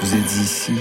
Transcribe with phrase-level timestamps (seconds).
[0.00, 0.72] Vous êtes ici.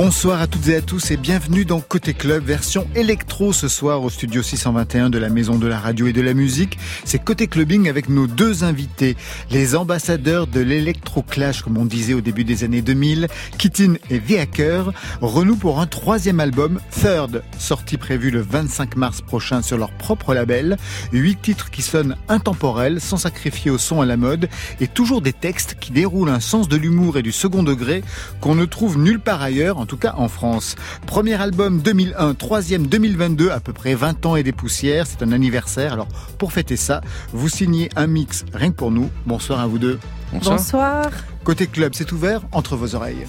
[0.00, 4.04] Bonsoir à toutes et à tous et bienvenue dans Côté Club, version électro ce soir
[4.04, 6.78] au studio 621 de la Maison de la Radio et de la Musique.
[7.04, 9.16] C'est Côté Clubbing avec nos deux invités,
[9.50, 13.26] les ambassadeurs de l'électro-clash, comme on disait au début des années 2000,
[13.58, 19.62] Kittin et Viaker, renouent pour un troisième album, Third, sorti prévu le 25 mars prochain
[19.62, 20.76] sur leur propre label.
[21.12, 24.48] Huit titres qui sonnent intemporels, sans sacrifier au son à la mode,
[24.80, 28.04] et toujours des textes qui déroulent un sens de l'humour et du second degré
[28.40, 30.76] qu'on ne trouve nulle part ailleurs, tout cas en France.
[31.06, 35.32] Premier album 2001, troisième 2022, à peu près 20 ans et des poussières, c'est un
[35.32, 35.94] anniversaire.
[35.94, 37.00] Alors pour fêter ça,
[37.32, 39.10] vous signez un mix rien que pour nous.
[39.26, 39.98] Bonsoir à vous deux.
[40.32, 40.58] Bonsoir.
[40.58, 41.10] Bonsoir.
[41.42, 43.24] Côté club, c'est ouvert entre vos oreilles.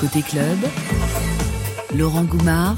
[0.00, 0.58] Côté club,
[1.94, 2.76] Laurent Goumard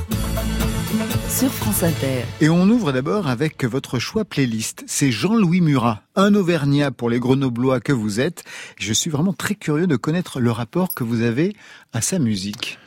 [1.29, 2.25] sur France Inter.
[2.41, 4.83] Et on ouvre d'abord avec votre choix playlist.
[4.89, 8.43] C'est Jean-Louis Murat, un Auvergnat pour les Grenoblois que vous êtes.
[8.77, 11.55] Je suis vraiment très curieux de connaître le rapport que vous avez
[11.93, 12.79] à sa musique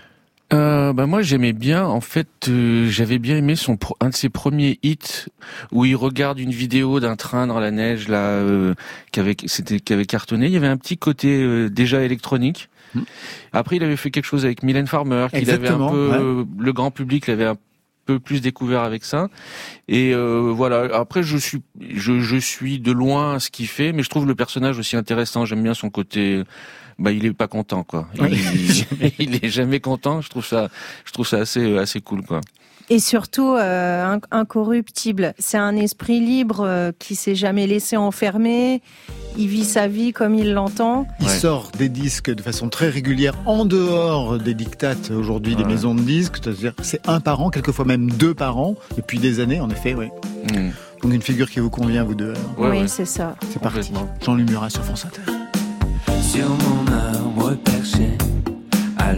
[0.52, 4.30] euh, bah moi j'aimais bien en fait euh, j'avais bien aimé son un de ses
[4.30, 5.27] premiers hits
[5.72, 8.75] où il regarde une vidéo d'un train dans la neige là euh,
[9.11, 10.47] qui avait c'était qui avait cartonné.
[10.47, 12.69] Il y avait un petit côté euh, déjà électronique.
[12.94, 13.02] Hmm.
[13.53, 16.91] après il avait fait quelque chose avec Mylène Farmer qu'il avait un peu le grand
[16.91, 17.57] public l'avait un
[18.05, 19.30] peu plus découvert avec ça.
[19.88, 20.95] Et voilà.
[20.95, 24.35] Après je suis je, je suis de loin ce qu'il fait mais je trouve le
[24.35, 25.45] personnage aussi intéressant.
[25.45, 26.44] J'aime bien son côté
[26.99, 28.08] bah il est pas content quoi.
[29.19, 30.22] Il, est jamais content.
[30.22, 30.69] Je trouve ça,
[31.05, 32.41] je trouve ça assez assez cool quoi.
[32.89, 35.33] Et surtout euh, incorruptible.
[35.39, 38.81] C'est un esprit libre euh, qui s'est jamais laissé enfermer.
[39.38, 41.08] Il vit sa vie comme il l'entend.
[41.22, 45.95] Il sort des disques de façon très régulière en dehors des dictates aujourd'hui des maisons
[45.95, 46.35] de disques.
[46.41, 49.95] C'est-à-dire c'est un par an, quelquefois même deux par an, depuis des années en effet.
[49.95, 50.09] Oui.
[50.53, 50.72] Mm.
[51.02, 52.33] Donc une figure qui vous convient vous deux.
[52.57, 53.35] oui, c'est ça.
[53.50, 53.91] C'est parti.
[54.23, 55.31] Jean-Luc Murat sur France Inter
[56.33, 56.92] sur mon
[57.83, 58.17] perché,
[58.97, 59.11] à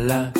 [0.00, 0.39] love.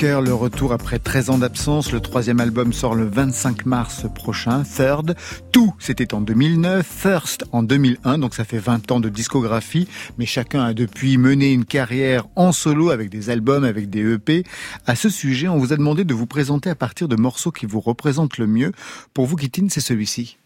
[0.00, 1.90] Le retour après 13 ans d'absence.
[1.90, 4.62] Le troisième album sort le 25 mars prochain.
[4.62, 5.16] Third.
[5.50, 6.86] Tout, c'était en 2009.
[6.86, 8.18] First en 2001.
[8.18, 9.88] Donc ça fait 20 ans de discographie.
[10.16, 14.44] Mais chacun a depuis mené une carrière en solo avec des albums, avec des EP.
[14.86, 17.66] À ce sujet, on vous a demandé de vous présenter à partir de morceaux qui
[17.66, 18.70] vous représentent le mieux.
[19.14, 20.38] Pour vous, Kittin, c'est celui-ci.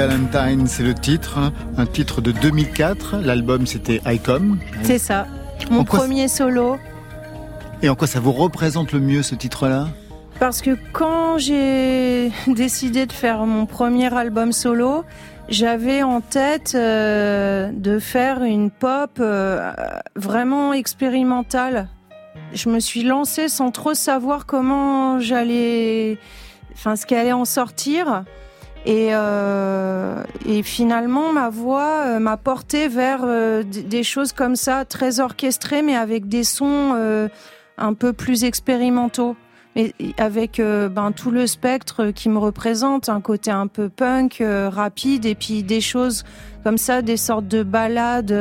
[0.00, 3.18] Valentine, c'est le titre, un titre de 2004.
[3.18, 4.58] L'album c'était Icom.
[4.82, 5.26] C'est ça,
[5.70, 6.78] mon premier solo.
[7.82, 9.88] Et en quoi ça vous représente le mieux ce titre-là?
[10.38, 15.04] Parce que quand j'ai décidé de faire mon premier album solo,
[15.50, 19.70] j'avais en tête euh, de faire une pop euh,
[20.16, 21.88] vraiment expérimentale.
[22.54, 26.16] Je me suis lancée sans trop savoir comment j'allais,
[26.72, 28.24] enfin ce qui allait en sortir.
[28.86, 34.84] Et, euh, et finalement, ma voix euh, m'a porté vers euh, des choses comme ça,
[34.84, 37.28] très orchestrées, mais avec des sons euh,
[37.76, 39.36] un peu plus expérimentaux.
[39.76, 45.24] Et avec ben, tout le spectre qui me représente, un côté un peu punk, rapide,
[45.26, 46.24] et puis des choses
[46.64, 48.36] comme ça, des sortes de ballades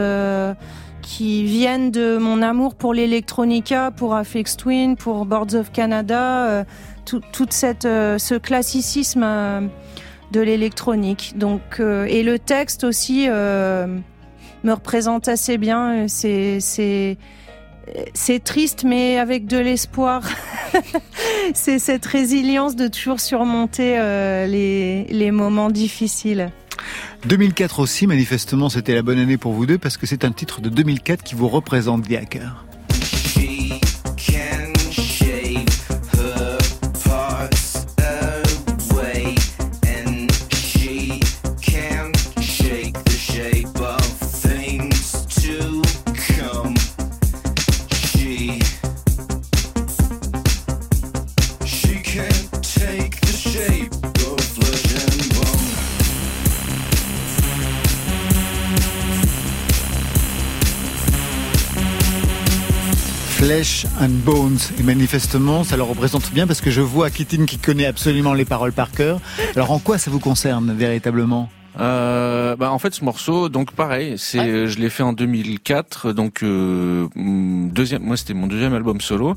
[1.03, 6.65] qui viennent de mon amour pour l'électronica, pour Afex Twin, pour Boards of Canada,
[7.06, 9.69] tout, toute cette, ce classicisme
[10.31, 11.34] de l'électronique.
[11.36, 13.88] Donc euh, et le texte aussi euh,
[14.64, 16.08] me représente assez bien.
[16.08, 17.18] C'est c'est
[18.14, 20.24] c'est triste, mais avec de l'espoir.
[21.54, 26.52] c'est cette résilience de toujours surmonter euh, les, les moments difficiles.
[27.26, 30.62] 2004 aussi, manifestement, c'était la bonne année pour vous deux parce que c'est un titre
[30.62, 32.69] de 2004 qui vous représente, The Hacker.
[63.39, 64.57] Flesh and Bones.
[64.77, 68.44] Et manifestement, ça le représente bien parce que je vois Kittin qui connaît absolument les
[68.44, 69.21] paroles par cœur.
[69.56, 71.50] Alors en quoi ça vous concerne véritablement?
[71.80, 76.44] Euh, bah en fait ce morceau donc pareil c'est je l'ai fait en 2004 donc
[76.44, 79.36] euh, deuxième moi c'était mon deuxième album solo.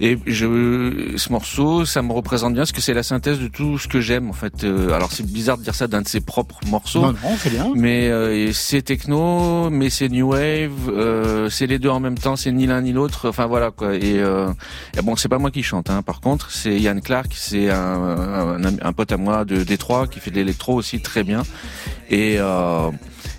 [0.00, 3.78] Et je ce morceau ça me représente bien parce que c'est la synthèse de tout
[3.78, 4.64] ce que j'aime en fait.
[4.64, 7.02] Euh, alors c'est bizarre de dire ça d'un de ses propres morceaux.
[7.02, 7.70] Non, non c'est bien.
[7.74, 12.36] Mais euh, c'est techno mais c'est new wave euh, c'est les deux en même temps
[12.36, 13.94] c'est ni l'un ni l'autre enfin voilà quoi.
[13.94, 17.70] Et, et bon c'est pas moi qui chante hein, par contre c'est Yann Clark c'est
[17.70, 21.42] un, un, un, pote à moi de Détroit qui fait de l'électro aussi très bien
[22.12, 22.90] et euh,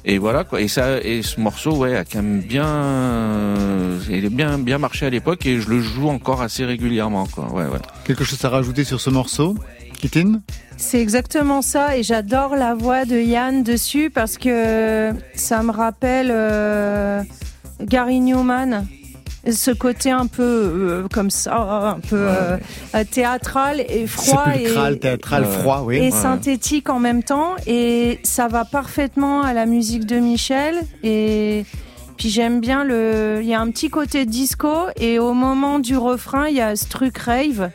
[0.03, 0.59] et voilà quoi.
[0.59, 4.79] Et ça et ce morceau ouais a quand même bien euh, il est bien bien
[4.79, 7.45] marché à l'époque et je le joue encore assez régulièrement quoi.
[7.53, 7.79] Ouais ouais.
[8.03, 9.55] Quelque chose à rajouter sur ce morceau,
[10.01, 10.41] Kitine
[10.75, 16.31] C'est exactement ça et j'adore la voix de Yann dessus parce que ça me rappelle
[16.31, 17.21] euh,
[17.79, 18.85] Gary Newman
[19.51, 22.57] ce côté un peu euh, comme ça, un peu euh,
[23.11, 25.97] théâtral et froid et théâtral froid, oui.
[25.97, 31.65] Et synthétique en même temps et ça va parfaitement à la musique de Michel et
[32.17, 35.97] puis j'aime bien le il y a un petit côté disco et au moment du
[35.97, 37.69] refrain, il y a ce truc rave.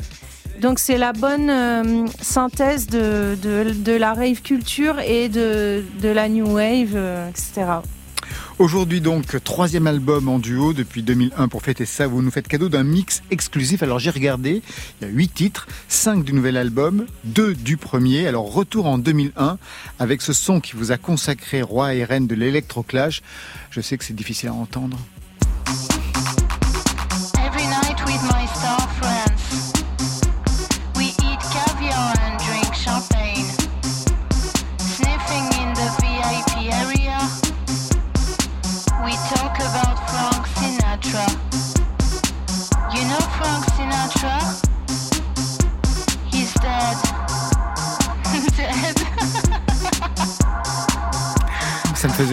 [0.61, 6.09] Donc c'est la bonne euh, synthèse de, de, de, la rave culture et de, de
[6.09, 7.67] la new wave, euh, etc.
[8.59, 12.09] Aujourd'hui donc, troisième album en duo depuis 2001 pour fêter ça.
[12.09, 13.85] Vous nous faites cadeau d'un mix exclusif.
[13.85, 14.63] Alors j'ai regardé,
[15.01, 18.27] il y a huit titres, cinq du nouvel album, deux du premier.
[18.27, 19.59] Alors retour en 2001
[20.01, 23.23] avec ce son qui vous a consacré roi et reine de l'électroclash.
[23.71, 24.99] Je sais que c'est difficile à entendre.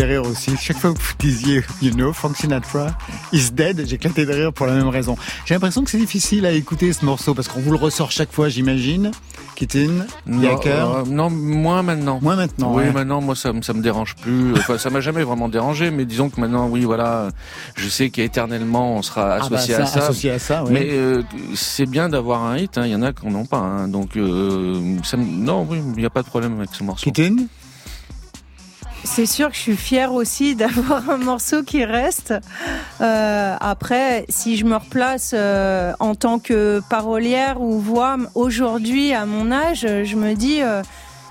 [0.05, 0.51] Faisait rire aussi.
[0.59, 2.87] Chaque fois que vous disiez, you know, Frank Sinatra
[3.31, 5.15] is dead, j'éclatais de rire pour la même raison.
[5.45, 8.31] J'ai l'impression que c'est difficile à écouter ce morceau parce qu'on vous le ressort chaque
[8.31, 9.11] fois, j'imagine.
[9.55, 10.95] Kitten, Yaker.
[10.97, 12.19] Euh, non, moins maintenant.
[12.21, 12.73] Moins maintenant.
[12.75, 12.91] Oui, ouais.
[12.91, 14.51] maintenant, moi, ça, me- ça me dérange plus.
[14.53, 17.29] Enfin, ça m'a jamais vraiment dérangé, mais disons que maintenant, oui, voilà,
[17.77, 19.99] je sais qu'éternellement, on sera Ah bah, associé à ça.
[20.03, 20.71] Associé à ça, oui.
[20.73, 22.77] Mais euh, c'est bien d'avoir un hit.
[22.77, 22.83] hein.
[22.85, 23.59] Il y en a qui n'en ont pas.
[23.59, 23.87] hein.
[23.87, 27.05] Donc, euh, ça, non, oui, il n'y a pas de problème avec ce morceau.
[27.09, 27.47] Kitten
[29.05, 32.33] C'est sûr que je suis fière aussi d'avoir un morceau qui reste.
[33.01, 39.25] Euh, après, si je me replace euh, en tant que parolière ou voix, aujourd'hui, à
[39.25, 40.81] mon âge, je me dis, euh,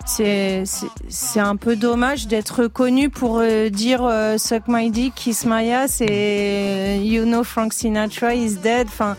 [0.07, 0.65] c'est
[1.09, 6.01] c'est- un peu dommage d'être connu pour euh, dire Suck my dick, kiss my ass
[6.01, 8.87] et You know Frank Sinatra is dead.
[8.89, 9.17] Enfin,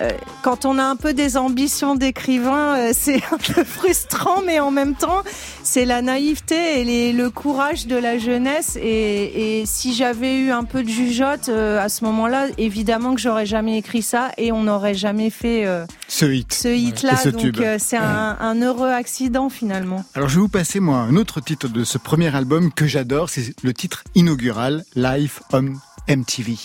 [0.00, 0.10] euh,
[0.42, 4.70] quand on a un peu des ambitions d'écrivain, euh, c'est un peu frustrant, mais en
[4.70, 5.22] même temps,
[5.62, 8.76] c'est la naïveté et les- le courage de la jeunesse.
[8.80, 13.20] Et, et si j'avais eu un peu de jugeote euh, à ce moment-là, évidemment que
[13.20, 15.64] j'aurais jamais écrit ça et on n'aurait jamais fait
[16.08, 16.52] Ce hit.
[16.52, 17.12] ce hit-là.
[17.12, 20.04] Et ce Donc c'est un, un heureux accident finalement.
[20.14, 23.30] Alors je vais vous passer moi un autre titre de ce premier album que j'adore,
[23.30, 25.74] c'est le titre inaugural Live on
[26.08, 26.56] MTV.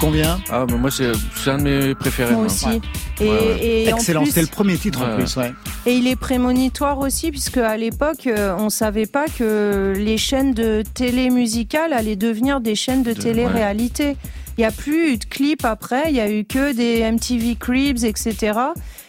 [0.00, 1.10] Convient Ah, mais moi, c'est
[1.50, 2.34] un de mes préférés.
[2.34, 2.66] Moi aussi.
[2.66, 2.80] Ouais.
[3.20, 3.64] Et, Ouais, ouais.
[3.86, 5.36] et en Excellent, c'est le premier titre en plus.
[5.36, 5.52] Ouais.
[5.86, 10.54] Et il est prémonitoire aussi, puisque à l'époque, euh, on savait pas que les chaînes
[10.54, 14.16] de télé musicales allaient devenir des chaînes de, De- télé-réalité.
[14.56, 17.56] Il n'y a plus eu de clips après, il y a eu que des MTV
[17.56, 18.58] Cribs, etc.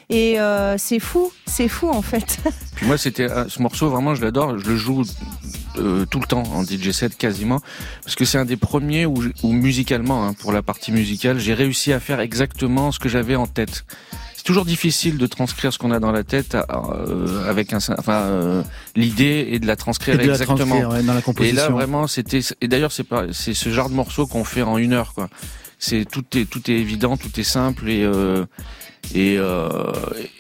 [0.10, 2.38] Et euh, c'est fou, c'est fou en fait.
[2.76, 4.58] Puis moi, c'était ce morceau, vraiment, je l'adore.
[4.60, 5.04] Je le joue
[5.82, 7.60] euh, tout le temps en DJ set quasiment,
[8.04, 11.54] parce que c'est un des premiers où, où musicalement, hein, pour la partie musicale, j'ai
[11.54, 13.86] réussi à faire exactement ce que j'avais en tête.
[14.36, 18.22] C'est toujours difficile de transcrire ce qu'on a dans la tête euh, avec un, enfin,
[18.24, 18.64] euh,
[18.96, 20.58] l'idée et de la transcrire Et de la exactement.
[20.66, 21.56] transcrire ouais, dans la Et composition.
[21.58, 24.80] là vraiment c'était et d'ailleurs c'est pas c'est ce genre de morceau qu'on fait en
[24.80, 25.30] une heure quoi.
[25.78, 28.46] C'est tout est tout est évident, tout est simple et euh,
[29.14, 29.68] et euh,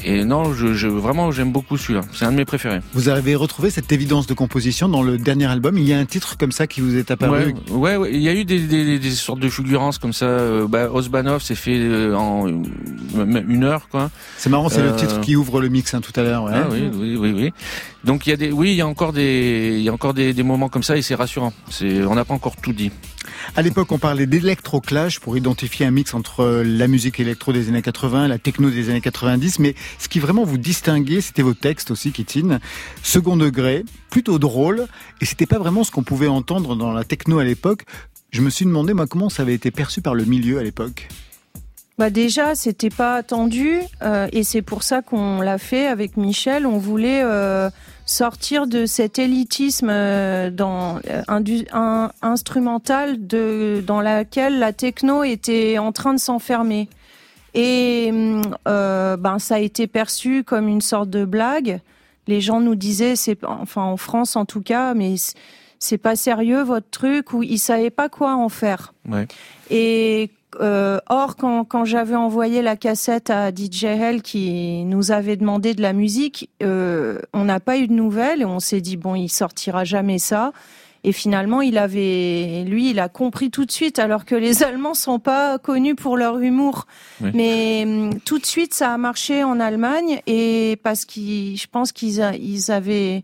[0.05, 2.01] et non je, je vraiment j'aime beaucoup celui-là.
[2.13, 2.79] C'est un de mes préférés.
[2.93, 5.77] Vous avez retrouvé cette évidence de composition dans le dernier album.
[5.77, 7.53] Il y a un titre comme ça qui vous est apparu.
[7.69, 10.25] Ouais, ouais, ouais, il y a eu des, des, des sortes de fulgurances comme ça.
[10.25, 14.09] Euh, bah, Osbanov s'est fait euh, en une heure quoi.
[14.37, 16.43] C'est marrant, c'est le Euh, titre qui ouvre le mix hein, tout à l'heure.
[16.43, 16.51] ouais.
[16.53, 17.53] Ah oui, oui, oui, oui.
[18.03, 20.13] Donc il y a des, oui, il y a encore des, il y a encore
[20.13, 21.53] des, des moments comme ça et c'est rassurant.
[21.69, 22.91] C'est, on n'a pas encore tout dit.
[23.55, 27.81] À l'époque, on parlait d'électroclash pour identifier un mix entre la musique électro des années
[27.81, 29.59] 80, la techno des années 90.
[29.59, 32.59] Mais ce qui vraiment vous distinguait, c'était vos textes aussi, Kitine.
[33.03, 34.87] Second degré, plutôt drôle.
[35.21, 37.83] Et c'était pas vraiment ce qu'on pouvait entendre dans la techno à l'époque.
[38.31, 41.09] Je me suis demandé, moi, comment ça avait été perçu par le milieu à l'époque.
[41.97, 46.65] Bah déjà, c'était pas attendu euh, et c'est pour ça qu'on l'a fait avec Michel.
[46.65, 47.69] On voulait euh,
[48.11, 51.23] sortir de cet élitisme euh, dans euh,
[51.73, 56.89] un, instrumental de dans laquelle la techno était en train de s'enfermer.
[57.53, 61.79] Et hum, euh, ben ça a été perçu comme une sorte de blague.
[62.27, 65.35] Les gens nous disaient, c'est enfin en France en tout cas, mais c'est-
[65.79, 68.93] c'est pas sérieux votre truc ou ils savaient pas quoi en faire.
[69.09, 69.27] Ouais.
[69.71, 75.37] Et euh, or, quand, quand j'avais envoyé la cassette à DJ Hell qui nous avait
[75.37, 78.97] demandé de la musique, euh, on n'a pas eu de nouvelles et on s'est dit
[78.97, 80.51] bon, il sortira jamais ça.
[81.03, 84.93] Et finalement, il avait, lui, il a compris tout de suite, alors que les Allemands
[84.93, 86.85] sont pas connus pour leur humour.
[87.21, 87.31] Oui.
[87.33, 91.91] Mais hum, tout de suite, ça a marché en Allemagne et parce qu'ils, je pense
[91.91, 93.23] qu'ils ils avaient,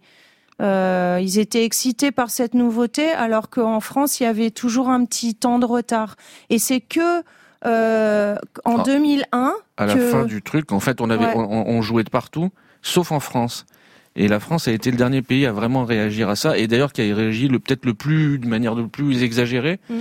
[0.61, 5.05] euh, ils étaient excités par cette nouveauté, alors qu'en France, il y avait toujours un
[5.05, 6.15] petit temps de retard.
[6.49, 7.21] Et c'est que
[7.65, 8.35] euh,
[8.65, 8.83] en Ah.
[8.83, 11.33] 2001 À la que fin du truc, en fait, on avait, Ouais.
[11.35, 12.49] on, on jouait de partout,
[12.81, 13.65] sauf en France.
[14.19, 16.91] Et la France a été le dernier pays à vraiment réagir à ça, et d'ailleurs
[16.91, 19.79] qui a réagi le peut-être le plus de manière le plus exagérée.
[19.91, 19.93] Mm.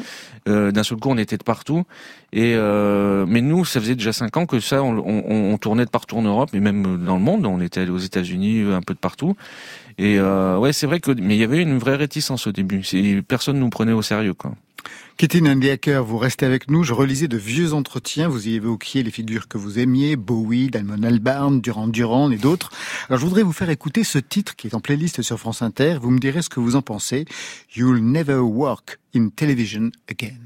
[0.49, 1.85] Euh, D'un seul coup, on était de partout.
[2.33, 5.85] Et euh, mais nous, ça faisait déjà cinq ans que ça, on, on, on tournait
[5.85, 7.45] de partout en Europe et même dans le monde.
[7.45, 9.35] On était allé aux États-Unis, un peu de partout.
[9.99, 12.83] Et euh, ouais, c'est vrai que mais il y avait une vraie réticence au début.
[13.27, 14.55] Personne nous prenait au sérieux, quoi.
[15.17, 16.85] Kitine Handiaker, vous restez avec nous.
[16.85, 18.29] Je relisais de vieux entretiens.
[18.29, 22.71] Vous y évoquiez les figures que vous aimiez, Bowie, Damon Albarn, Duran Duran et d'autres.
[23.09, 25.97] Alors, je voudrais vous faire écouter ce titre qui est en playlist sur France Inter.
[26.01, 27.25] Vous me direz ce que vous en pensez.
[27.75, 30.37] You'll never work in television again.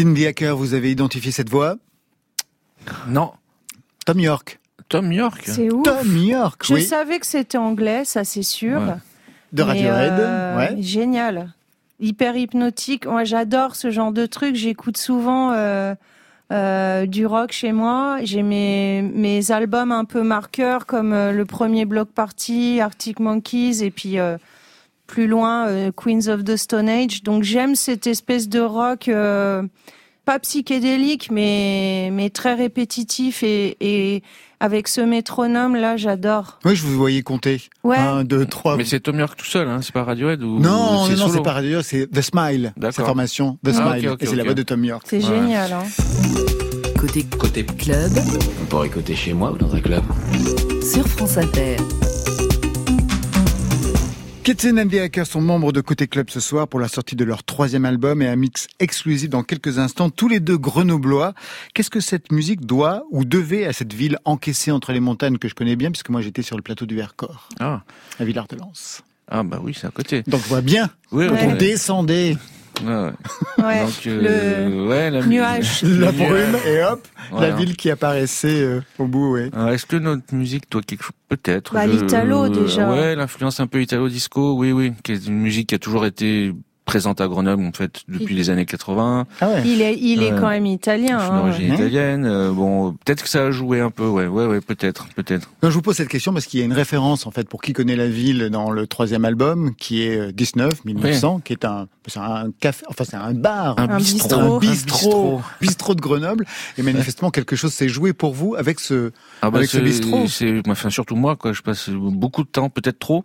[0.00, 1.76] The Hacker, vous avez identifié cette voix?
[3.06, 3.32] Non,
[4.06, 4.58] Tom York.
[4.88, 5.42] Tom York?
[5.44, 5.82] C'est ouf.
[5.84, 6.82] Tom York, Je oui.
[6.84, 8.80] savais que c'était anglais, ça c'est sûr.
[8.80, 8.94] Ouais.
[9.52, 10.12] De Radiohead.
[10.18, 10.76] euh, ouais.
[10.82, 11.52] Génial.
[12.00, 13.04] Hyper hypnotique.
[13.06, 14.56] Moi, j'adore ce genre de truc.
[14.56, 15.94] J'écoute souvent euh,
[16.52, 18.16] euh, du rock chez moi.
[18.22, 23.84] J'ai mes, mes albums un peu marqueurs comme euh, le premier Block Party, Arctic Monkeys
[23.84, 24.38] et puis euh,
[25.12, 27.22] plus loin euh, Queens of the Stone Age.
[27.22, 29.62] Donc j'aime cette espèce de rock euh,
[30.24, 34.22] pas psychédélique mais mais très répétitif et, et
[34.58, 36.60] avec ce métronome là, j'adore.
[36.64, 37.60] Oui, je vous voyais compter.
[37.84, 37.98] Ouais.
[37.98, 38.78] Un, deux, trois.
[38.78, 41.42] Mais c'est Tom York tout seul, hein, c'est pas Radiohead ou Non, ou non, c'est
[41.42, 42.72] pas Radio, c'est The Smile.
[42.78, 42.94] D'accord.
[42.94, 44.16] Sa formation, The Ah, Smile.
[44.18, 45.02] et c'est la voix de Tom York.
[45.06, 45.22] C'est Ouais.
[45.40, 45.72] génial.
[45.74, 45.82] Hein.
[46.98, 48.12] Côté Côté club
[48.62, 50.04] on pourrait écouter chez moi ou dans un club?
[50.82, 51.76] sur France Inter.
[54.44, 57.24] Kitchen and the Hackers sont membres de Côté Club ce soir pour la sortie de
[57.24, 61.32] leur troisième album et un mix exclusif dans quelques instants, tous les deux grenoblois.
[61.74, 65.46] Qu'est-ce que cette musique doit ou devait à cette ville encaissée entre les montagnes que
[65.46, 67.82] je connais bien, puisque moi j'étais sur le plateau du Vercors, Ah,
[68.18, 68.72] à Villard-de-Lans.
[69.30, 70.24] ah bah oui, c'est à côté.
[70.26, 72.36] Donc je vois bien, Oui, quand oui, on descendait
[72.84, 73.12] Ouais, ouais.
[73.64, 73.84] Ouais.
[73.84, 75.82] Donc, euh, ouais, la nuage.
[75.82, 77.48] la le brume et hop, Voilà.
[77.50, 79.50] la ville qui apparaissait euh, au bout, ouais.
[79.70, 82.90] Est-ce que notre musique, toi, quelque chose, peut-être Bah, l'italo, déjà.
[82.90, 86.52] Ouais, l'influence un peu italo-disco, oui, oui, qui est une musique qui a toujours été
[86.84, 89.26] présente à Grenoble, en fait, depuis Il- les années 80.
[89.40, 89.62] Ah ouais.
[89.64, 90.38] Il est, il est Ouais.
[90.40, 91.18] quand même italien.
[91.18, 91.36] Je suis hein.
[91.38, 91.76] d'origine Ouais.
[91.76, 92.24] italienne.
[92.26, 95.50] euh, bon, peut-être que ça a joué un peu, ouais, ouais, ouais, peut-être, peut-être.
[95.62, 97.72] Je vous pose cette question parce qu'il y a une référence en fait pour qui
[97.72, 101.86] connaît la ville dans le troisième album qui est euh, 19 1900 qui est un
[102.08, 104.28] c'est un café enfin c'est un bar Un Un bistrot.
[104.28, 104.56] bistrot.
[104.56, 105.94] un bistrot, bistrot.
[105.94, 106.44] de Grenoble
[106.76, 110.26] et manifestement quelque chose s'est joué pour vous avec ce Ah bah Avec ce bistrot.
[110.26, 111.52] c'est, enfin surtout moi quoi.
[111.52, 113.22] Je passe beaucoup de temps, peut-être trop,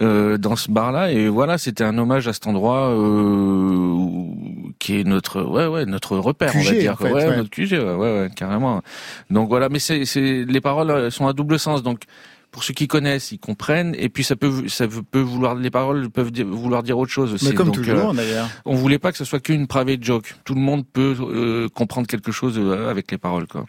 [0.00, 1.12] euh, dans ce bar-là.
[1.12, 2.96] Et voilà, c'était un hommage à cet endroit euh,
[4.78, 6.92] qui est notre, ouais, ouais, notre repère, on QG, va dire.
[6.92, 7.08] en quoi.
[7.08, 7.36] fait, ouais, ouais.
[7.36, 8.82] notre QG, ouais, ouais, ouais, carrément.
[9.30, 11.82] Donc voilà, mais c'est, les paroles euh, sont à double sens.
[11.82, 12.02] Donc
[12.52, 13.94] pour ceux qui connaissent, ils comprennent.
[13.98, 17.34] Et puis ça peut, ça peut vouloir, les paroles peuvent dire- vouloir dire autre chose
[17.34, 17.48] aussi.
[17.48, 20.34] mais comme Donc, toujours euh, d'ailleurs on voulait pas que ce soit qu'une private joke.
[20.44, 23.66] Tout le monde peut euh, comprendre quelque chose euh, avec les paroles, quoi.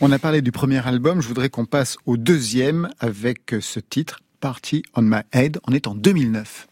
[0.00, 3.80] on a parlé du premier album je voudrais qu'on passe au deuxième avec euh, ce
[3.80, 6.66] titre Party on My Head on est en 2009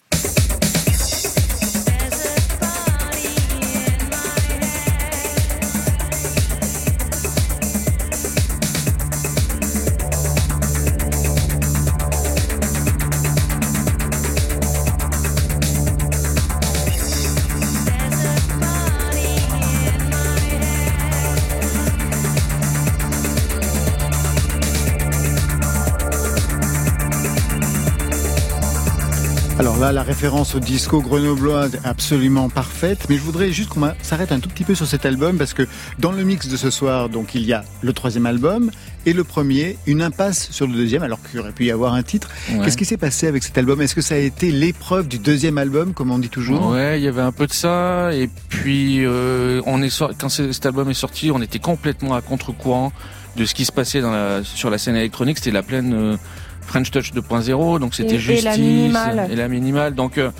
[29.56, 33.88] Alors là, la référence au disco grenoblois est absolument parfaite, mais je voudrais juste qu'on
[34.02, 35.62] s'arrête un tout petit peu sur cet album parce que
[36.00, 38.72] dans le mix de ce soir, donc il y a le troisième album
[39.06, 42.02] et le premier, une impasse sur le deuxième, alors qu'il aurait pu y avoir un
[42.02, 42.28] titre.
[42.50, 42.64] Ouais.
[42.64, 43.80] Qu'est-ce qui s'est passé avec cet album?
[43.80, 46.70] Est-ce que ça a été l'épreuve du deuxième album, comme on dit toujours?
[46.70, 48.12] Ouais, il y avait un peu de ça.
[48.12, 52.22] Et puis, euh, on est sor- quand cet album est sorti, on était complètement à
[52.22, 52.92] contre-courant
[53.36, 55.38] de ce qui se passait dans la, sur la scène électronique.
[55.38, 56.16] C'était la pleine euh,
[56.66, 59.28] French Touch 2.0, donc c'était Et- et justice la minimale.
[59.30, 59.94] et la minimale.
[59.94, 60.30] Donc euh,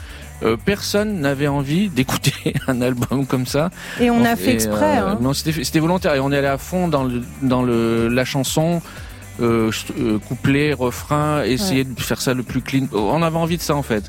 [0.42, 3.70] euh, personne n'avait envie d'écouter un album comme ça.
[4.00, 4.98] Et on a fait exprès.
[4.98, 5.18] euh, hein.
[5.20, 8.82] Non, c'était volontaire et on est allé à fond dans le dans le la chanson.
[9.40, 12.86] Euh, euh, couplet, refrain, essayer de faire ça le plus clean.
[12.92, 14.04] On avait envie de ça en fait.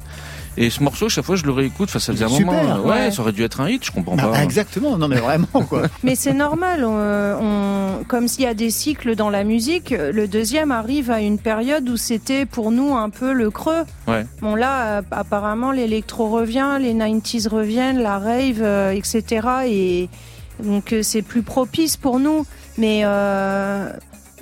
[0.57, 2.53] Et ce morceau, chaque fois je le réécoute, enfin ça faisait un moment.
[2.53, 3.11] euh, ouais, ouais.
[3.11, 4.43] ça aurait dû être un hit, je comprends Ah, pas.
[4.43, 5.83] Exactement, non mais vraiment quoi.
[6.03, 6.85] Mais c'est normal.
[6.85, 11.19] On, on- comme s'il y a des cycles dans la musique, le deuxième arrive à
[11.21, 13.83] une période où c'était pour nous un peu le creux.
[14.07, 14.25] Ouais.
[14.41, 19.47] Bon là, euh, apparemment, l'électro revient, les 90s reviennent, la rave, euh, etc.
[19.67, 20.09] Et
[20.63, 22.45] donc euh, c'est plus propice pour nous.
[22.77, 23.89] Mais euh,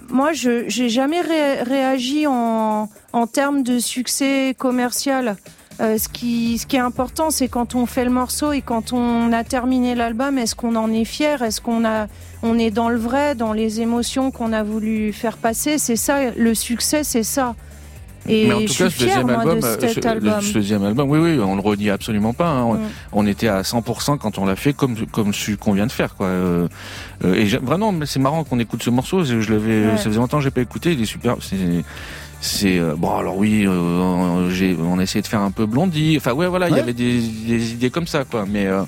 [0.10, 5.38] moi, je j'ai jamais ré- réagi en, en termes de succès commercial.
[5.82, 8.94] Euh, ce, qui, ce qui est important, c'est quand on fait le morceau et quand
[8.94, 11.42] on a terminé l'album, est-ce qu'on en est fier?
[11.42, 12.08] Est-ce qu'on a,
[12.44, 15.78] on est dans le vrai, dans les émotions qu'on a voulu faire passer?
[15.80, 17.56] C'est ça, le succès, c'est ça.
[18.30, 20.42] Et Mais en tout cas, ce fière, deuxième moi, album, de euh, cet ce, album.
[20.42, 22.48] ce deuxième album, oui, oui, on le redit absolument pas.
[22.48, 22.64] hein.
[22.64, 22.80] On, Mm.
[23.12, 26.16] on était à 100% quand on l'a fait, comme comme celui qu'on vient de faire,
[26.16, 26.28] quoi.
[26.28, 26.68] Euh,
[27.26, 29.26] et vraiment, c'est marrant qu'on écoute ce morceau.
[29.26, 29.98] Je, je l'avais, Ouais.
[29.98, 30.94] ça faisait longtemps que j'ai pas écouté.
[30.94, 31.36] Il est super.
[31.42, 31.58] C'est,
[32.46, 33.16] c'est euh, bon.
[33.16, 36.16] Alors oui, euh, j'ai, on a essayé de faire un peu blondie.
[36.18, 36.80] Enfin ouais, voilà, il Ouais.
[36.80, 38.46] y avait des, des idées comme ça, quoi.
[38.48, 38.84] Mais euh,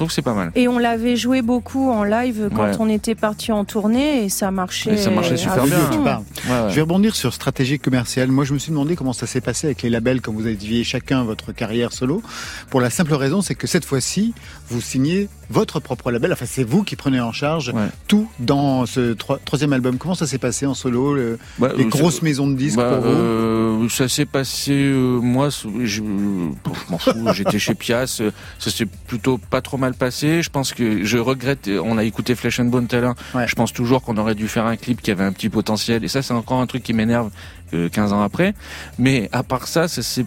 [0.00, 0.50] trouve que c'est pas mal.
[0.54, 2.72] Et on l'avait joué beaucoup en live quand Ouais.
[2.78, 4.94] on était parti en tournée et ça marchait.
[4.94, 6.22] Et ça marchait super bien.
[6.68, 8.28] Je vais rebondir sur stratégie commerciale.
[8.30, 10.84] Moi, je me suis demandé comment ça s'est passé avec les labels quand vous aviez
[10.84, 12.22] chacun votre carrière solo.
[12.70, 14.34] Pour la simple raison, c'est que cette fois-ci,
[14.68, 16.32] vous signez votre propre label.
[16.32, 17.88] Enfin, c'est vous qui prenez en charge Ouais.
[18.08, 19.98] tout dans ce troi- troisième album.
[19.98, 22.90] Comment ça s'est passé en solo le- Bah, Les euh, grosses maisons de disques Bah,
[22.94, 28.20] pour vous euh, ça s'est passé, euh, moi, je, je m'en fous, j'étais chez Pias,
[28.58, 30.42] ça s'est plutôt pas trop mal passé.
[30.42, 33.14] Je pense que je regrette, euh, on a écouté Flesh and Bone tout à l'heure,
[33.34, 33.46] Ouais.
[33.48, 36.08] je pense toujours qu'on aurait dû faire un clip qui avait un petit potentiel, et
[36.08, 37.30] ça c'est encore un truc qui m'énerve
[37.74, 38.54] euh, 15 ans après.
[38.98, 40.26] Mais à part ça, ça s'est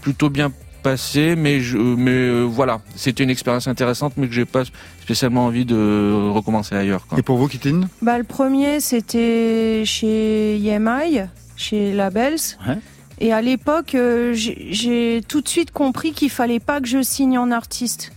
[0.00, 4.44] plutôt bien passé, mais je, mais euh, voilà, c'était une expérience intéressante, mais que j'ai
[4.44, 4.62] pas
[5.02, 7.06] spécialement envie de recommencer ailleurs.
[7.06, 7.18] Quoi.
[7.18, 7.88] Et pour vous, Kitine?
[8.00, 11.22] Bah, le premier, c'était chez EMI,
[11.56, 12.36] chez Labels.
[12.66, 12.78] Ouais.
[13.20, 17.02] Et à l'époque, euh, j'ai j'ai tout de suite compris qu'il fallait pas que je
[17.02, 18.12] signe en artiste.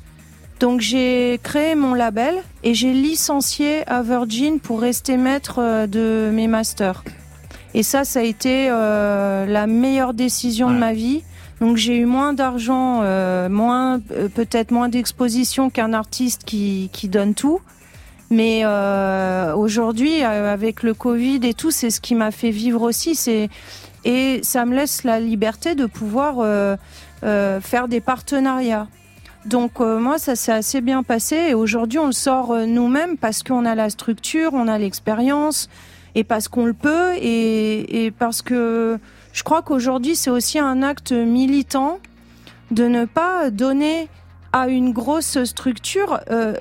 [0.62, 6.30] Donc j'ai créé mon label et j'ai licencié à Virgin pour rester maître euh, de
[6.32, 7.04] mes masters.
[7.74, 11.24] Et ça, ça a été euh, la meilleure décision de ma vie.
[11.62, 17.10] Donc j'ai eu moins d'argent, euh, moins euh, peut-être moins d'exposition qu'un artiste qui, qui
[17.10, 17.60] donne tout.
[18.30, 22.84] Mais euh, aujourd'hui, euh, avec le Covid et tout, c'est ce qui m'a fait vivre
[22.84, 23.16] aussi.
[23.16, 23.50] C'est
[24.06, 26.76] et ça me laisse la liberté de pouvoir euh,
[27.24, 28.88] euh, faire des partenariats.
[29.46, 33.18] Donc euh, moi, ça s'est assez bien passé et aujourd'hui, on le sort euh, nous-mêmes
[33.18, 35.68] parce qu'on a la structure, on a l'expérience
[36.14, 39.00] et parce qu'on le peut et, et parce que
[39.34, 42.00] je crois qu'aujourd'hui, c'est aussi un acte militant
[42.70, 44.10] de ne pas donner
[44.54, 46.54] à une grosse structure euh,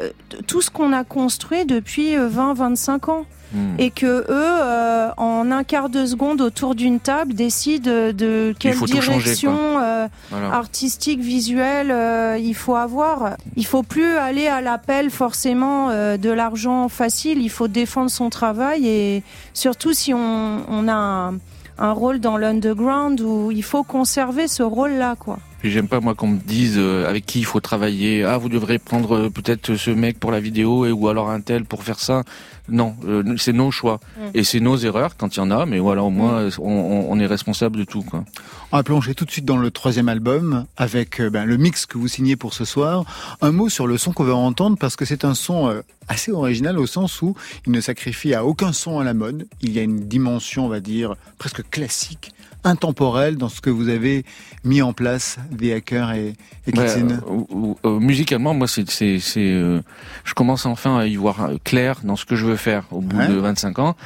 [0.47, 3.75] tout ce qu'on a construit depuis 20-25 ans Hmm.
[3.79, 8.77] et que eux, euh, en un quart de seconde autour d'une table, décident de quelle
[8.77, 10.53] changer, direction euh, Voilà.
[10.55, 13.37] artistique, visuelle euh, il faut avoir.
[13.57, 17.43] Il faut plus aller à l'appel forcément euh, de l'argent facile.
[17.43, 21.35] Il faut défendre son travail et surtout si on, on a un,
[21.79, 25.39] un rôle dans l'underground où il faut conserver ce rôle-là, quoi.
[25.61, 28.25] Puis j'aime pas moi qu'on me dise euh, avec qui il faut travailler.
[28.25, 31.41] Ah, vous devrez prendre euh, peut-être ce mec pour la vidéo et ou alors un
[31.43, 32.23] tel pour faire ça.
[32.69, 34.21] Non, euh, c'est nos choix Mm.
[34.35, 35.67] et c'est nos erreurs quand il y en a.
[35.67, 38.03] Mais voilà, au moins euh, on, on- on est responsable de tout.
[38.03, 38.25] Quoi.
[38.73, 41.85] On va plonger tout de suite dans le troisième album avec euh, ben, le mix
[41.85, 43.05] que vous signez pour ce soir.
[43.43, 46.33] Un mot sur le son qu'on va entendre parce que c'est un son euh, assez
[46.33, 47.35] original au sens où
[47.67, 49.47] il ne sacrifie à aucun son à la mode.
[49.61, 52.33] Il y a une dimension, on va dire, presque classique,
[52.65, 54.25] intemporelle dans ce que vous avez
[54.65, 56.35] mis en place, The Hacker et,
[56.67, 57.09] et Kitsin.
[57.11, 57.15] euh,
[57.53, 59.81] euh, euh, musicalement, moi, c'est, c'est, c'est, euh,
[60.25, 63.01] je commence enfin à y voir euh, clair dans ce que je veux faire au
[63.01, 63.29] bout Ouais.
[63.29, 63.97] de 25 ans.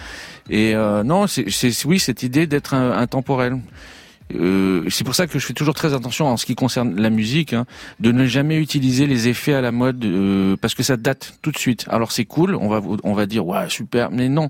[0.50, 3.58] Et euh, non, c'est, c'est, oui, cette idée d'être un- intemporel.
[4.34, 7.10] Euh, c'est pour ça que je fais toujours très attention en ce qui concerne la
[7.10, 7.66] musique, hein,
[8.00, 11.50] de ne jamais utiliser les effets à la mode euh, parce que ça date tout
[11.52, 11.84] de suite.
[11.90, 14.48] Alors c'est cool, on va on va dire ouais super, mais non.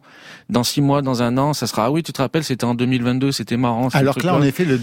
[0.49, 2.75] Dans six mois, dans un an, ça sera ah oui tu te rappelles c'était en
[2.75, 3.89] 2022, c'était marrant.
[3.95, 4.81] Alors que là, en effet, le,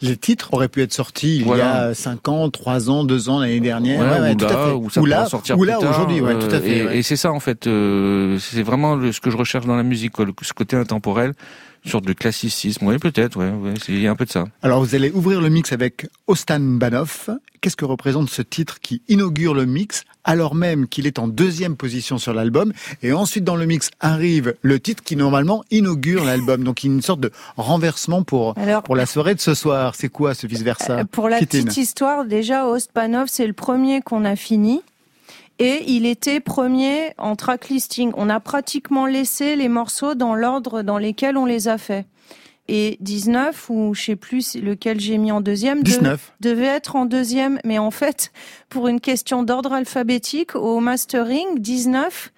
[0.00, 1.64] les titres auraient pu être sortis il Voilà.
[1.64, 4.00] y a 5 ans, 3 ans, 2 ans, l'année dernière.
[4.00, 4.72] Ouais, Ouais, ouais, ou tout là, à fait.
[4.72, 6.98] ou ça ou là, sortir ou là aujourd'hui, ouais, euh, tout à fait.
[6.98, 9.84] Et, c'est ça en fait, euh, c'est vraiment le- ce que je recherche dans la
[9.84, 11.32] musique, quoi, le- ce côté intemporel,
[11.84, 12.86] une sorte de classicisme.
[12.86, 14.44] Oui, peut-être, ouais, ouais, c'est- il y a un peu de ça.
[14.62, 17.28] Alors vous allez ouvrir le mix avec Ostan Banoff.
[17.60, 21.76] Qu'est-ce que représente ce titre qui inaugure le mix alors même qu'il est en deuxième
[21.76, 22.72] position sur l'album?
[23.02, 26.64] Et ensuite dans le mix arrive le titre qui normalement inaugure l'album.
[26.64, 29.54] Donc il y a une sorte de renversement pour, Alors, pour la soirée de ce
[29.54, 29.94] soir.
[29.94, 31.62] C'est quoi ce vice-versa Euh, Pour la Kittin.
[31.64, 34.80] petite histoire, déjà, Ostpanov, c'est le premier qu'on a fini.
[35.62, 38.12] Et il était premier en tracklisting.
[38.16, 42.06] On a pratiquement laissé les morceaux dans l'ordre dans lesquels on les a fait.
[42.68, 46.32] Et 19, ou je sais plus lequel j'ai mis en deuxième, de- 19.
[46.40, 47.58] devait être en deuxième.
[47.64, 48.32] Mais en fait,
[48.68, 52.32] pour une question d'ordre alphabétique, au mastering, 19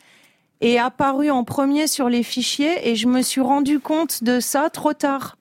[0.60, 4.70] est apparu en premier sur les fichiers et je me suis rendu compte de ça
[4.70, 5.36] trop tard.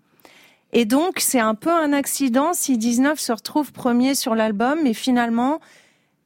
[0.73, 4.93] Et donc, c'est un peu un accident si 19 se retrouve premier sur l'album, mais
[4.93, 5.59] finalement,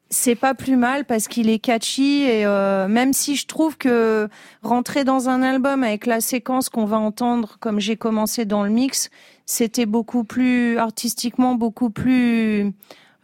[0.10, 4.30] c'est pas plus mal parce qu'il est catchy et euh, même si je trouve que
[4.64, 8.70] rentrer dans un album avec la séquence qu'on va entendre comme j'ai commencé dans le
[8.70, 9.10] mix,
[9.46, 12.74] c'était beaucoup plus artistiquement beaucoup plus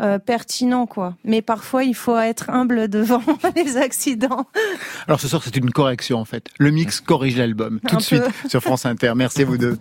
[0.02, 1.16] euh, pertinent quoi.
[1.24, 3.24] Mais parfois il faut être humble devant
[3.56, 4.48] les accidents.
[5.08, 6.48] Alors ce soir c'est une correction en fait.
[6.60, 7.80] Le mix corrige l'album.
[7.88, 9.14] Tout Un de suite sur France Inter.
[9.16, 9.78] Merci à vous deux.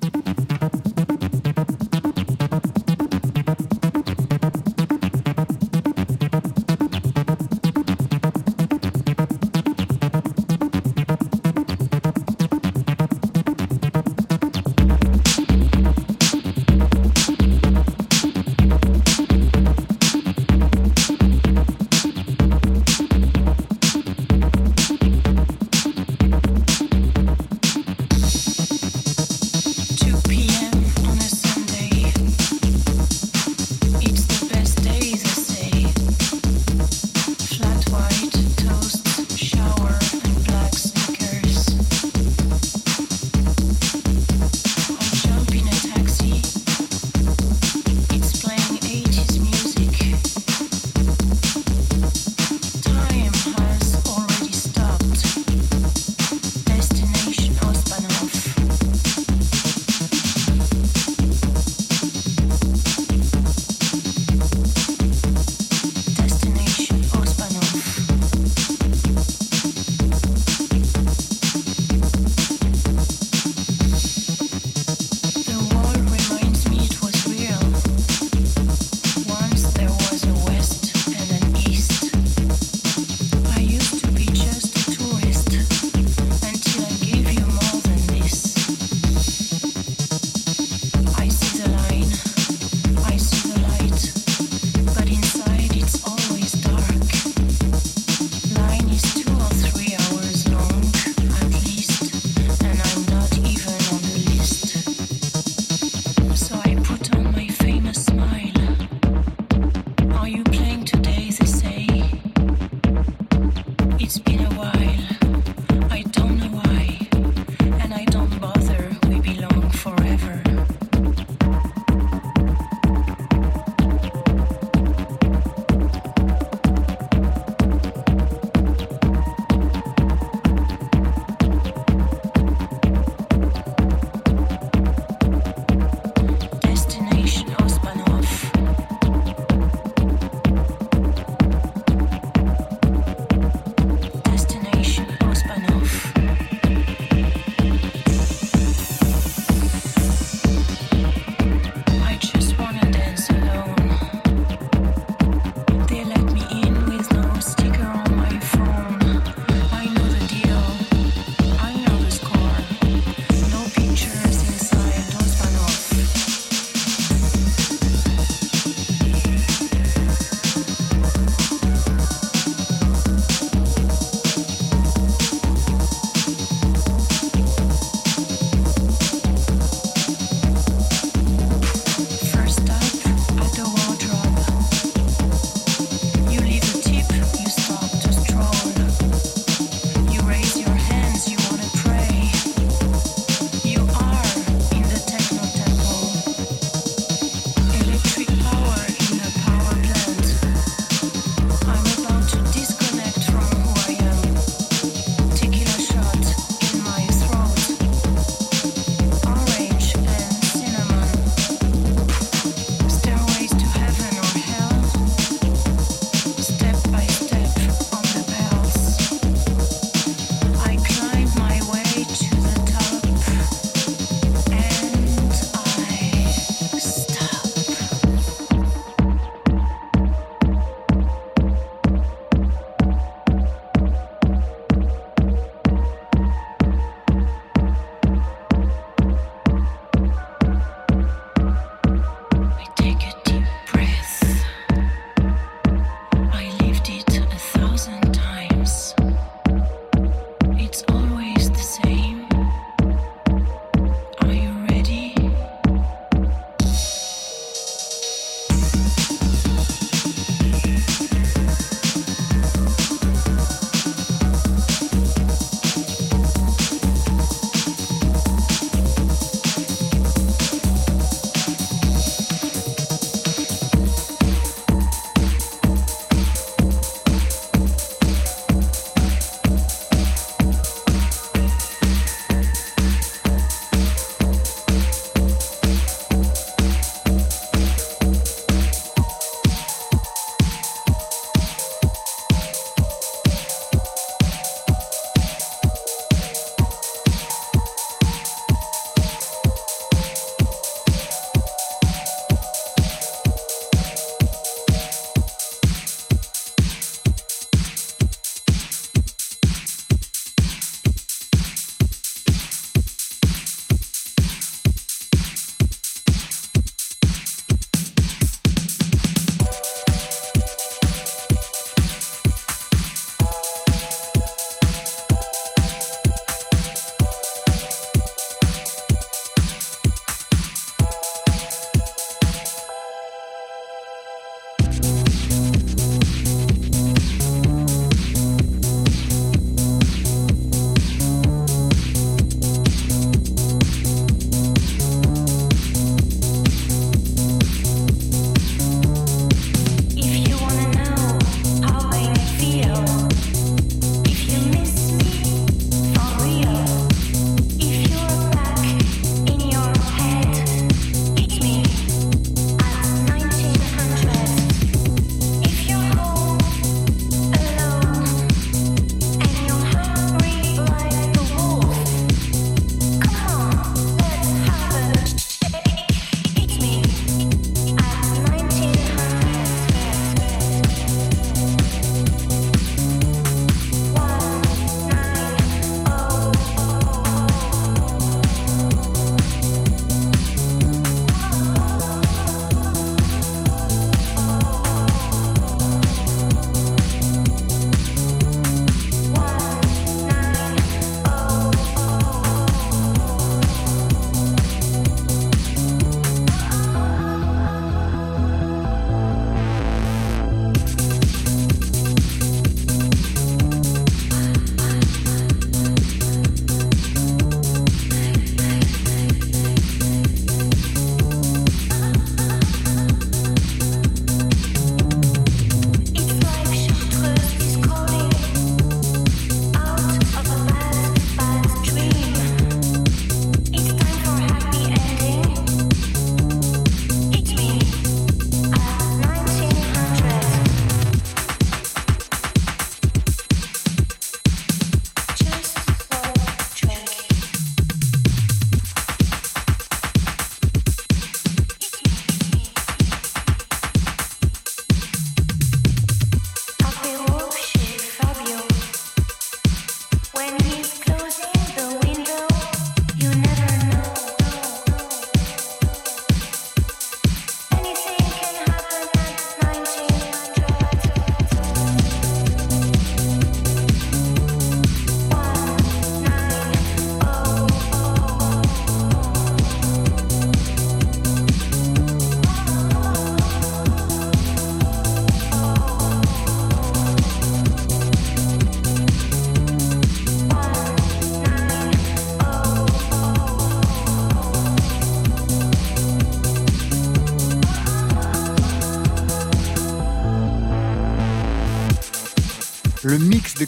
[503.38, 503.46] De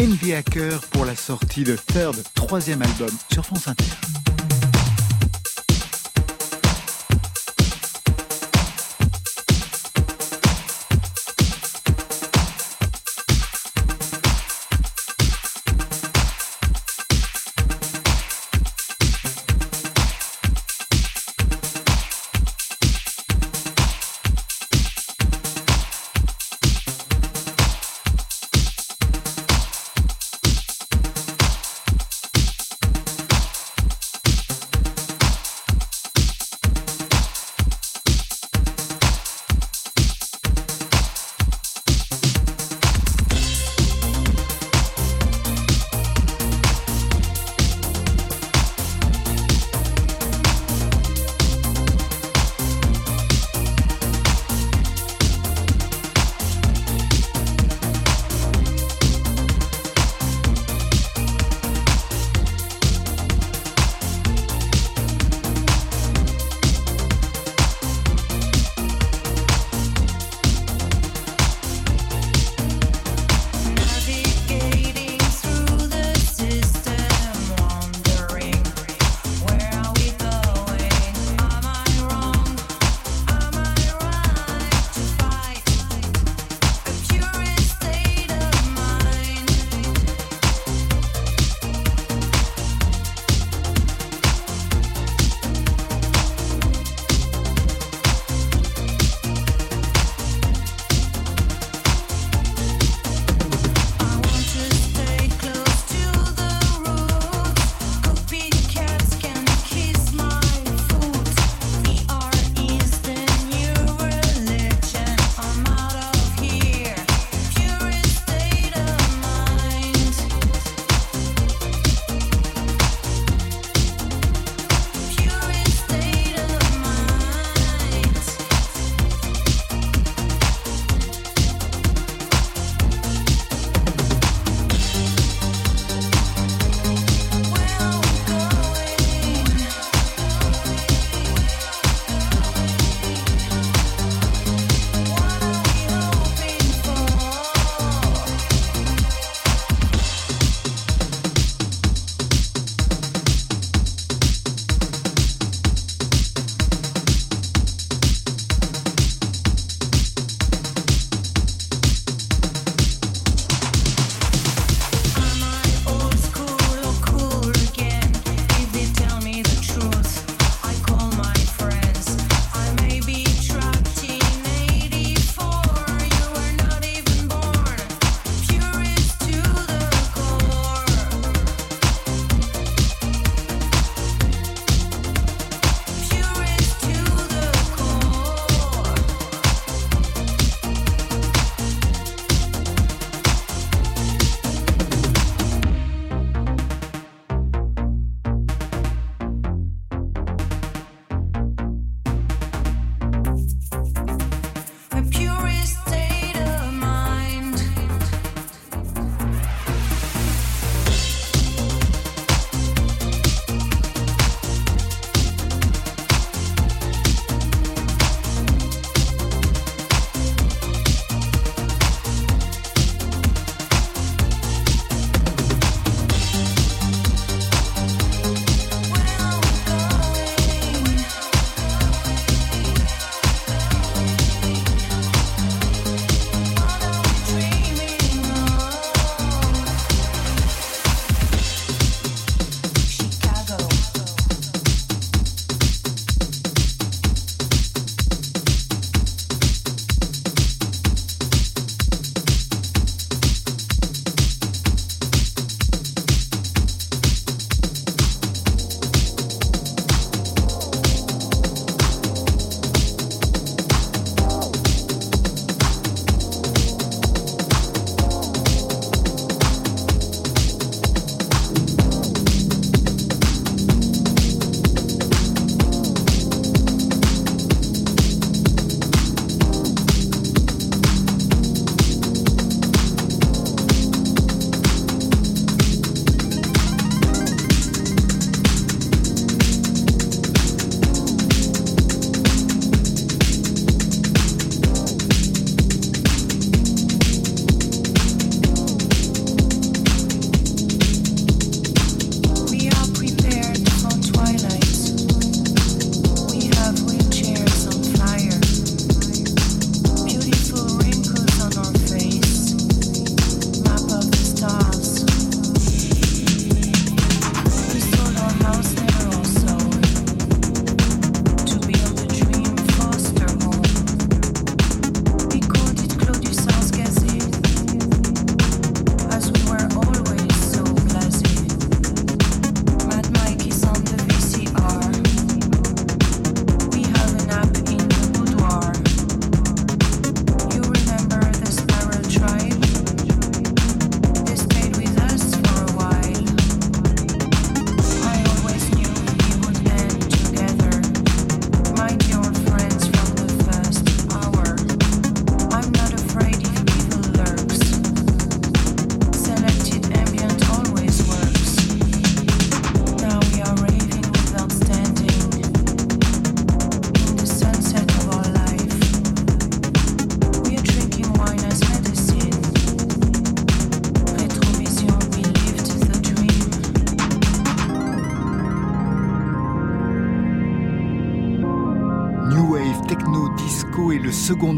[0.00, 4.33] and the Hacker pour la sortie de Third, troisième album sur France Inter.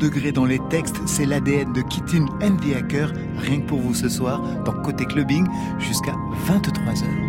[0.07, 3.95] Degré dans les textes, c'est l'ADN de Kitten and the Hacker, rien que pour vous
[3.95, 5.45] ce soir, dans Côté Clubbing,
[5.81, 6.15] jusqu'à
[6.47, 7.26] 23h.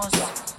[0.00, 0.49] hermoso.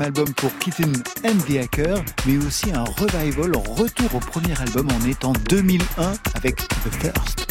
[0.00, 0.92] album pour Kitten
[1.24, 6.56] and the Hacker, mais aussi un revival, retour au premier album en étant 2001 avec
[6.56, 7.48] The First.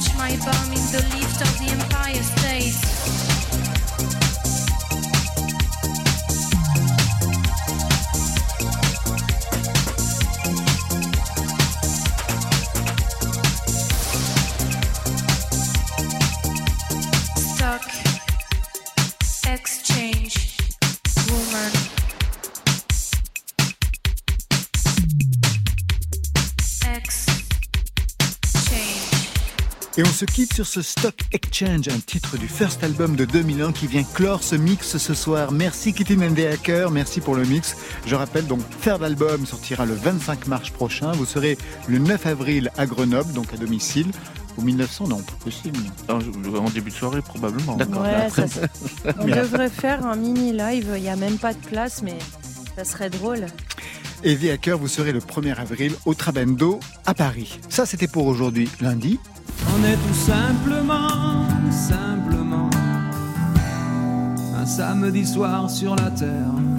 [0.00, 3.29] Touch my bum in the lift of the Empire State.
[30.00, 33.72] Et on se quitte sur ce Stock Exchange, un titre du first album de 2001
[33.72, 35.52] qui vient clore ce mix ce soir.
[35.52, 37.76] Merci Kitty and the Hacker, merci pour le mix.
[38.06, 41.12] Je rappelle donc, third album sortira le 25 mars prochain.
[41.12, 44.06] Vous serez le 9 avril à Grenoble, donc à domicile.
[44.56, 45.78] Au 1900, non, pas possible.
[46.08, 46.14] En
[46.56, 47.76] en début de soirée, probablement.
[47.76, 48.00] D'accord.
[48.02, 50.92] Ouais, Après- ça, c'est- on devrait faire un mini live.
[50.96, 52.16] Il n'y a même pas de place, mais
[52.84, 53.44] ça serait drôle.
[54.24, 57.60] Et The Hacker, vous serez le 1er avril au Trabendo à Paris.
[57.68, 59.18] Ça, c'était pour aujourd'hui, lundi.
[59.66, 62.70] On est tout simplement, simplement
[64.56, 66.69] un samedi soir sur la terre.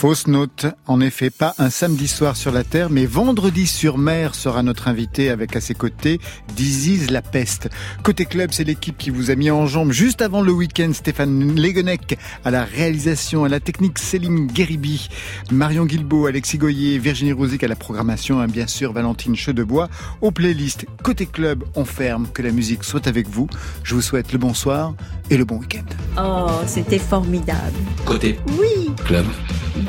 [0.00, 4.34] Fausse note, en effet, pas un samedi soir sur la Terre, mais vendredi sur mer
[4.34, 6.20] sera notre invité avec à ses côtés
[6.56, 7.68] Disease la peste.
[8.02, 10.90] Côté club, c'est l'équipe qui vous a mis en jambe juste avant le week-end.
[10.94, 15.10] Stéphane Leguenec à la réalisation, à la technique Céline Guéribi,
[15.50, 19.90] Marion Guilbault, Alexis Goyer, Virginie Rosic à la programmation, et bien sûr Valentine Chedebois
[20.22, 20.86] aux playlists.
[21.02, 23.50] Côté club, on ferme, que la musique soit avec vous.
[23.82, 24.94] Je vous souhaite le bonsoir
[25.28, 25.84] et le bon week-end.
[26.18, 27.76] Oh, c'était formidable.
[28.06, 29.26] Côté Oui, club.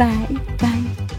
[0.01, 0.27] 拜
[0.57, 1.10] 拜。